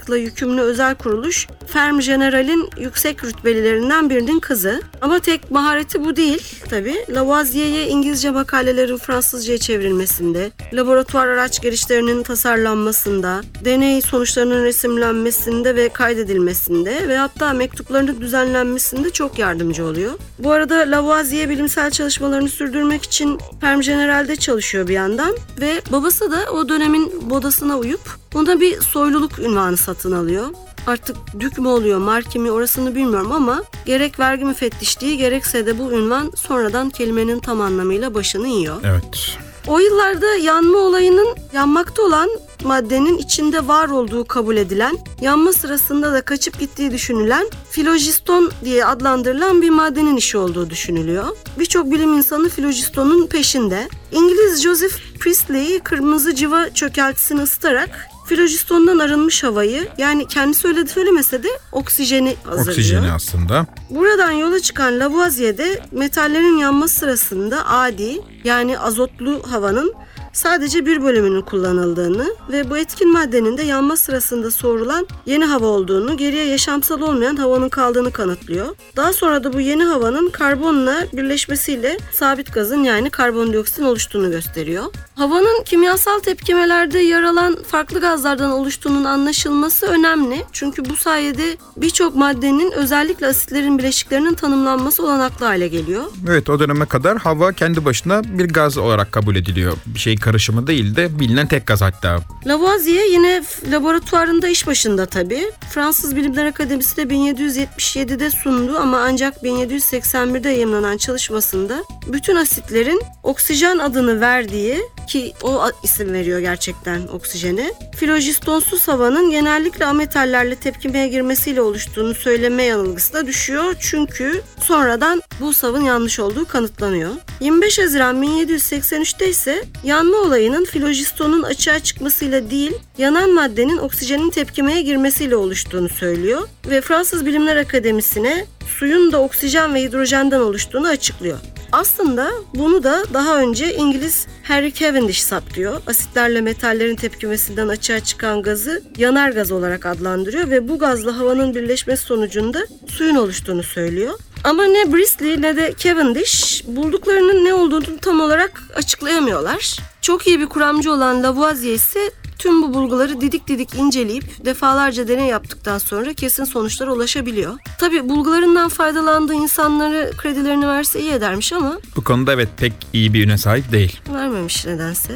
[0.08, 4.82] toplamakla yükümlü özel kuruluş Ferm General'in yüksek rütbelilerinden birinin kızı.
[5.00, 6.94] Ama tek mahareti bu değil tabi.
[7.10, 17.16] Lavoisier'e İngilizce makalelerin Fransızca'ya çevrilmesinde, laboratuvar araç girişlerinin tasarlanmasında, deney sonuçlarının resimlenmesinde ve kaydedilmesinde ve
[17.16, 20.12] hatta mektuplarının düzenlenmesinde çok yardımcı oluyor.
[20.38, 26.52] Bu arada Lavoisier bilimsel çalışmalarını sürdürmek için Ferm General'de çalışıyor bir yandan ve babası da
[26.52, 28.00] o dönemin modasına uyup
[28.34, 30.46] ona bir soyluluk ünvanı satın alıyor.
[30.86, 35.92] Artık dük mü oluyor, marki mi orasını bilmiyorum ama gerek vergi müfettişliği gerekse de bu
[35.92, 38.76] ünvan sonradan kelimenin tam anlamıyla başını yiyor.
[38.84, 39.38] Evet.
[39.66, 42.30] O yıllarda yanma olayının yanmakta olan
[42.64, 49.62] maddenin içinde var olduğu kabul edilen, yanma sırasında da kaçıp gittiği düşünülen filojiston diye adlandırılan
[49.62, 51.36] bir madenin işi olduğu düşünülüyor.
[51.58, 53.88] Birçok bilim insanı filojistonun peşinde.
[54.12, 61.48] İngiliz Joseph Priestley kırmızı civa çökeltisini ısıtarak filojistondan arınmış havayı yani kendisi öyle söylemese de
[61.72, 62.76] oksijeni hazırlıyor.
[62.76, 63.66] Oksijeni aslında.
[63.90, 69.94] Buradan yola çıkan Lavoisier de metallerin yanması sırasında adi yani azotlu havanın
[70.32, 76.16] sadece bir bölümünün kullanıldığını ve bu etkin maddenin de yanma sırasında soğurulan yeni hava olduğunu,
[76.16, 78.66] geriye yaşamsal olmayan havanın kaldığını kanıtlıyor.
[78.96, 84.84] Daha sonra da bu yeni havanın karbonla birleşmesiyle sabit gazın yani karbondioksitin oluştuğunu gösteriyor.
[85.14, 90.44] Havanın kimyasal tepkimelerde yer alan farklı gazlardan oluştuğunun anlaşılması önemli.
[90.52, 96.04] Çünkü bu sayede birçok maddenin özellikle asitlerin bileşiklerinin tanımlanması olanaklı hale geliyor.
[96.28, 99.72] Evet o döneme kadar hava kendi başına bir gaz olarak kabul ediliyor.
[99.86, 102.18] Bir şey karışımı değil de bilinen tek gaz hatta.
[102.46, 105.50] Lavoisier yine laboratuvarında iş başında tabii.
[105.70, 114.20] Fransız Bilimler Akademisi de 1777'de sundu ama ancak 1781'de yayımlanan çalışmasında bütün asitlerin oksijen adını
[114.20, 117.74] verdiği ki o isim veriyor gerçekten oksijene.
[117.96, 123.74] Filojistonsuz havanın genellikle ametallerle tepkimeye girmesiyle oluştuğunu söyleme yanılgısı da düşüyor.
[123.80, 127.10] Çünkü sonradan bu savın yanlış olduğu kanıtlanıyor.
[127.40, 129.64] 25 Haziran 1783'te ise
[130.08, 137.26] yanma olayının filojistonun açığa çıkmasıyla değil, yanan maddenin oksijenin tepkimeye girmesiyle oluştuğunu söylüyor ve Fransız
[137.26, 138.46] Bilimler Akademisi'ne
[138.78, 141.38] suyun da oksijen ve hidrojenden oluştuğunu açıklıyor.
[141.72, 145.82] Aslında bunu da daha önce İngiliz Harry Cavendish saptıyor.
[145.86, 152.02] Asitlerle metallerin tepkimesinden açığa çıkan gazı yanar gaz olarak adlandırıyor ve bu gazla havanın birleşmesi
[152.02, 154.14] sonucunda suyun oluştuğunu söylüyor.
[154.44, 159.76] Ama ne Priestley ne de Cavendish bulduklarının ne olduğunu tam olarak açıklayamıyorlar.
[160.00, 165.26] Çok iyi bir kuramcı olan Lavoisier ise tüm bu bulguları didik didik inceleyip defalarca deney
[165.26, 167.58] yaptıktan sonra kesin sonuçlara ulaşabiliyor.
[167.78, 173.24] Tabi bulgularından faydalandığı insanları kredilerini verse iyi edermiş ama Bu konuda evet pek iyi bir
[173.24, 174.00] üne sahip değil.
[174.14, 175.12] vermemiş nedense.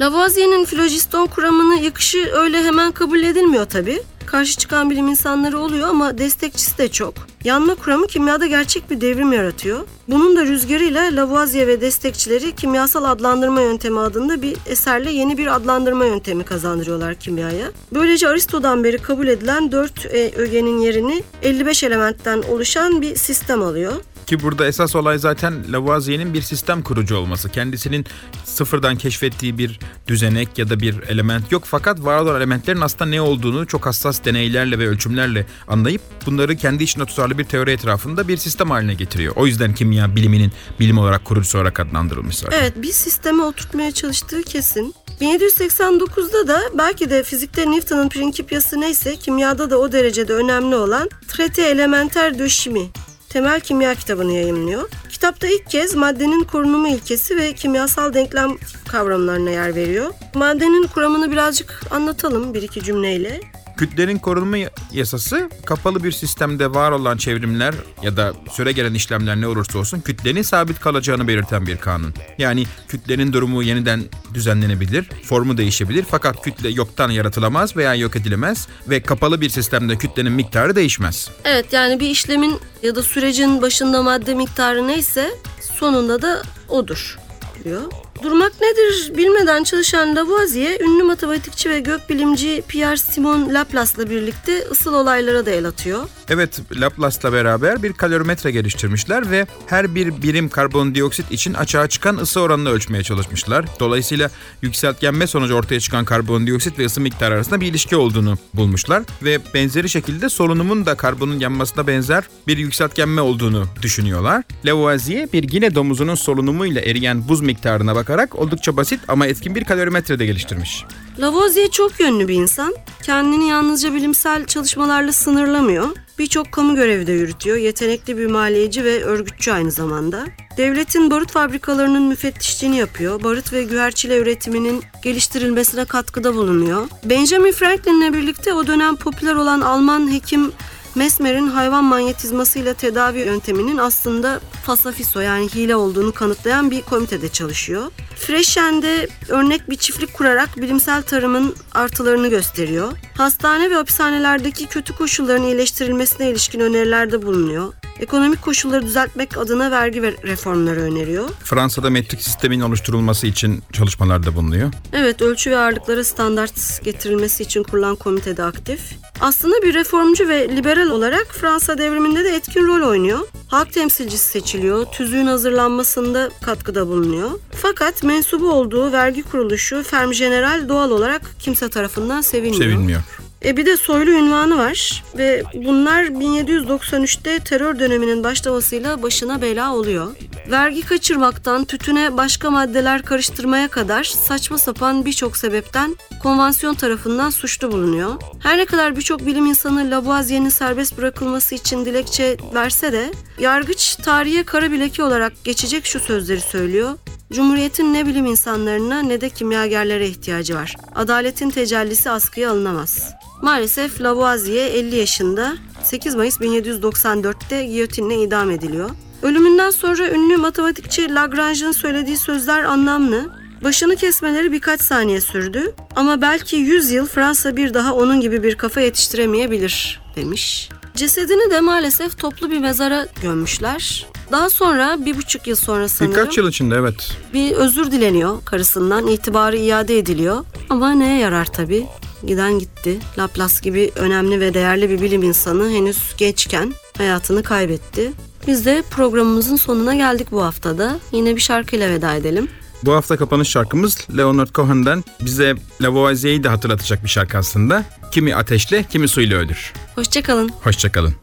[0.00, 4.02] Lavoisier'in filojiston kuramını yıkışı öyle hemen kabul edilmiyor tabi.
[4.32, 7.14] Karşı çıkan bilim insanları oluyor ama destekçisi de çok.
[7.44, 9.78] Yanma kuramı kimyada gerçek bir devrim yaratıyor.
[10.08, 16.04] Bunun da rüzgarıyla Lavoisier ve destekçileri kimyasal adlandırma yöntemi adında bir eserle yeni bir adlandırma
[16.04, 17.66] yöntemi kazandırıyorlar kimyaya.
[17.94, 23.92] Böylece Aristo'dan beri kabul edilen 4 ögenin yerini 55 elementten oluşan bir sistem alıyor.
[24.26, 27.48] Ki burada esas olay zaten Lavoisier'in bir sistem kurucu olması.
[27.48, 28.06] Kendisinin
[28.44, 31.62] sıfırdan keşfettiği bir düzenek ya da bir element yok.
[31.66, 36.84] Fakat var olan elementlerin aslında ne olduğunu çok hassas deneylerle ve ölçümlerle anlayıp bunları kendi
[36.84, 39.32] içine tutarlı bir teori etrafında bir sistem haline getiriyor.
[39.36, 42.58] O yüzden kimya biliminin bilim olarak kurucusu olarak adlandırılmış zaten.
[42.58, 44.94] Evet bir sisteme oturtmaya çalıştığı kesin.
[45.20, 51.62] 1789'da da belki de fizikte Newton'un prinsipyası neyse kimyada da o derecede önemli olan Traité
[51.62, 52.88] Elementaire de Chimie
[53.32, 54.90] temel kimya kitabını yayımlıyor.
[55.08, 58.56] Kitapta ilk kez maddenin korunumu ilkesi ve kimyasal denklem
[58.88, 60.14] kavramlarına yer veriyor.
[60.34, 63.40] Maddenin kuramını birazcık anlatalım bir iki cümleyle.
[63.82, 64.56] Kütlenin korunma
[64.92, 70.00] yasası kapalı bir sistemde var olan çevrimler ya da süre gelen işlemler ne olursa olsun
[70.00, 72.14] kütlenin sabit kalacağını belirten bir kanun.
[72.38, 74.02] Yani kütlenin durumu yeniden
[74.34, 80.32] düzenlenebilir, formu değişebilir fakat kütle yoktan yaratılamaz veya yok edilemez ve kapalı bir sistemde kütlenin
[80.32, 81.30] miktarı değişmez.
[81.44, 85.30] Evet yani bir işlemin ya da sürecin başında madde miktarı neyse
[85.78, 87.18] sonunda da odur
[87.64, 87.82] diyor.
[88.22, 95.46] Durmak nedir bilmeden çalışan Lavoisier, ünlü matematikçi ve gökbilimci Pierre Simon Laplace'la birlikte ısıl olaylara
[95.46, 96.08] da el atıyor.
[96.28, 102.40] Evet, Laplace'la beraber bir kalorimetre geliştirmişler ve her bir birim karbondioksit için açığa çıkan ısı
[102.40, 103.64] oranını ölçmeye çalışmışlar.
[103.80, 104.30] Dolayısıyla
[104.62, 109.88] yükseltgenme sonucu ortaya çıkan karbondioksit ve ısı miktarı arasında bir ilişki olduğunu bulmuşlar ve benzeri
[109.88, 114.42] şekilde solunumun da karbonun yanmasına benzer bir yükseltgenme olduğunu düşünüyorlar.
[114.66, 120.18] Lavoisier bir gine domuzunun solunumuyla eriyen buz miktarına bakarak oldukça basit ama etkin bir kalorimetre
[120.18, 120.84] de geliştirmiş.
[121.20, 122.74] Lavoisier çok yönlü bir insan.
[123.02, 125.88] Kendini yalnızca bilimsel çalışmalarla sınırlamıyor.
[126.18, 127.56] Birçok kamu görevi de yürütüyor.
[127.56, 130.26] Yetenekli bir maliyeci ve örgütçü aynı zamanda.
[130.56, 133.22] Devletin barut fabrikalarının müfettişliğini yapıyor.
[133.22, 136.88] Barut ve güverçile üretiminin geliştirilmesine katkıda bulunuyor.
[137.04, 140.52] Benjamin Franklin'le birlikte o dönem popüler olan Alman hekim
[140.94, 147.82] Mesmer'in hayvan manyetizmasıyla tedavi yönteminin aslında fasafiso yani hile olduğunu kanıtlayan bir komitede çalışıyor.
[148.16, 152.92] Freşen'de örnek bir çiftlik kurarak bilimsel tarımın artılarını gösteriyor.
[153.16, 157.72] Hastane ve hapishanelerdeki kötü koşulların iyileştirilmesine ilişkin önerilerde bulunuyor.
[158.00, 161.28] Ekonomik koşulları düzeltmek adına vergi ve reformları öneriyor.
[161.44, 164.72] Fransa'da metrik sistemin oluşturulması için çalışmalarda bulunuyor.
[164.92, 168.80] Evet, ölçü ve ağırlıklara standart getirilmesi için kurulan komitede aktif.
[169.20, 173.18] Aslında bir reformcu ve liberal olarak Fransa devriminde de etkin rol oynuyor.
[173.48, 177.30] Halk temsilcisi seçiliyor, tüzüğün hazırlanmasında katkıda bulunuyor.
[177.52, 182.62] Fakat mensubu olduğu vergi kuruluşu Ferm General doğal olarak kimse tarafından sevilmiyor.
[182.62, 183.02] Sevilmiyor.
[183.44, 190.16] E bir de soylu ünvanı var ve bunlar 1793'te terör döneminin başlamasıyla başına bela oluyor.
[190.50, 198.14] Vergi kaçırmaktan tütüne başka maddeler karıştırmaya kadar saçma sapan birçok sebepten konvansiyon tarafından suçlu bulunuyor.
[198.38, 204.42] Her ne kadar birçok bilim insanı Lavoisier'in serbest bırakılması için dilekçe verse de yargıç tarihe
[204.42, 206.98] kara bir leke olarak geçecek şu sözleri söylüyor.
[207.32, 210.76] Cumhuriyetin ne bilim insanlarına ne de kimyagerlere ihtiyacı var.
[210.94, 213.21] Adaletin tecellisi askıya alınamaz.
[213.42, 218.90] Maalesef Lavoisier 50 yaşında 8 Mayıs 1794'te giyotinle idam ediliyor.
[219.22, 223.30] Ölümünden sonra ünlü matematikçi Lagrange'ın söylediği sözler anlamlı.
[223.64, 228.54] Başını kesmeleri birkaç saniye sürdü ama belki 100 yıl Fransa bir daha onun gibi bir
[228.54, 230.68] kafa yetiştiremeyebilir demiş.
[230.94, 234.06] Cesedini de maalesef toplu bir mezara gömmüşler.
[234.32, 237.16] Daha sonra bir buçuk yıl sonra sanırım Birkaç yıl içinde evet.
[237.34, 239.06] bir özür dileniyor karısından.
[239.06, 240.44] itibarı iade ediliyor.
[240.70, 241.86] Ama neye yarar tabii?
[242.26, 242.98] Giden gitti.
[243.18, 248.12] Laplace gibi önemli ve değerli bir bilim insanı henüz gençken hayatını kaybetti.
[248.46, 250.98] Biz de programımızın sonuna geldik bu haftada.
[251.12, 252.48] Yine bir şarkıyla veda edelim.
[252.84, 257.84] Bu hafta kapanış şarkımız Leonard Cohen'den bize Lavoisier'i de hatırlatacak bir şarkı aslında.
[258.10, 259.72] Kimi ateşle, kimi suyla ölür.
[259.94, 260.50] Hoşçakalın.
[260.62, 261.14] Hoşçakalın.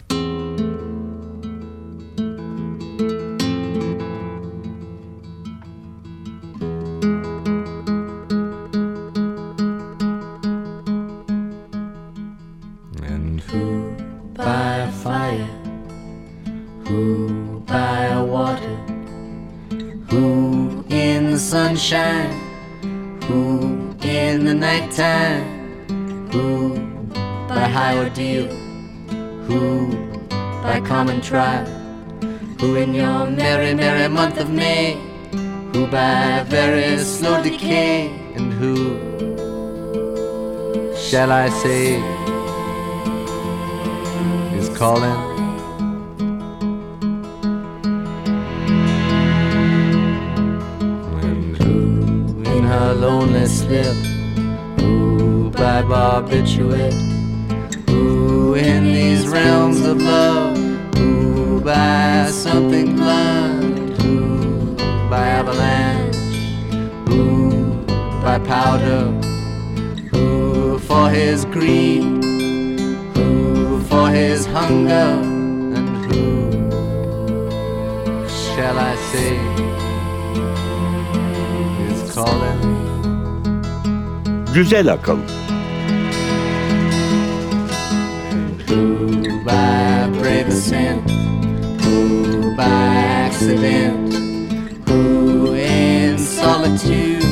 [14.40, 15.50] by a fire?
[16.88, 18.76] Who by a water?
[20.10, 22.32] Who in the sunshine?
[23.24, 25.44] Who in the nighttime?
[26.32, 26.80] Who
[27.50, 28.48] by high ordeal?
[29.48, 29.92] Who
[30.64, 31.66] by common trial?
[32.62, 34.98] Who in your merry, merry month of May?
[35.74, 38.08] Who by very slow decay?
[38.36, 38.76] And who
[40.96, 42.19] shall I say?
[44.80, 45.12] Calling?
[52.64, 53.94] Her lonely slip?
[54.80, 56.94] Who by barbiturate?
[57.90, 60.56] Who in these realms of love?
[60.96, 64.02] Who by something blunt?
[64.02, 64.76] Who
[65.10, 66.16] by avalanche?
[67.10, 67.84] Who
[68.22, 69.12] by powder?
[70.12, 72.19] Who for his greed?
[74.00, 75.10] For his hunger?
[75.76, 76.24] And who
[78.30, 79.36] shall I say
[81.88, 82.62] is calling?
[84.54, 85.20] Güzel akıl.
[88.68, 91.12] Who by brave ascent?
[91.82, 92.94] Who by
[93.28, 94.14] accident?
[94.88, 97.24] Who in solitude?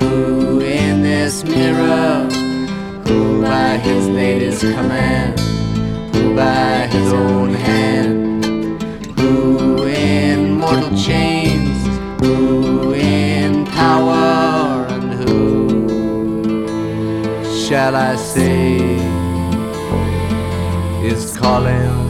[0.00, 2.26] Who in this mirror?
[3.06, 5.39] Who by his latest command?
[6.40, 8.82] By his own hand?
[9.20, 11.78] Who in mortal chains?
[12.22, 14.86] Who in power?
[14.88, 15.38] And who
[17.66, 18.78] shall I say?
[21.02, 22.09] is calling.